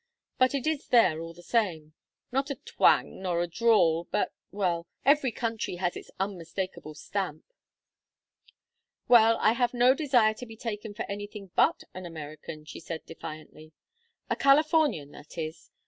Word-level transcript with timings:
But 0.39 0.55
it 0.55 0.65
is 0.65 0.87
there 0.87 1.19
all 1.21 1.31
the 1.35 1.43
same. 1.43 1.93
Not 2.31 2.49
a 2.49 2.55
twang 2.55 3.21
nor 3.21 3.43
a 3.43 3.45
drawl, 3.47 4.05
but 4.05 4.33
well 4.51 4.87
every 5.05 5.31
country 5.31 5.75
has 5.75 5.95
its 5.95 6.09
unmistakable 6.19 6.95
stamp." 6.95 7.45
"Well, 9.07 9.37
I 9.39 9.51
have 9.51 9.75
no 9.75 9.93
desire 9.93 10.33
to 10.33 10.45
be 10.47 10.57
taken 10.57 10.95
for 10.95 11.03
anything 11.07 11.51
but 11.55 11.83
an 11.93 12.07
American," 12.07 12.65
she 12.65 12.79
said, 12.79 13.05
defiantly. 13.05 13.73
"A 14.27 14.35
Californian, 14.35 15.11
that 15.11 15.37
is. 15.37 15.69